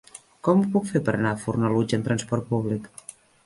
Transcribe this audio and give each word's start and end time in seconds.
Com 0.47 0.61
ho 0.63 0.69
puc 0.75 0.87
fer 0.93 1.03
per 1.11 1.15
anar 1.19 1.35
a 1.35 1.39
Fornalutx 1.43 2.01
amb 2.01 2.11
transport 2.11 2.51
públic? 2.51 2.93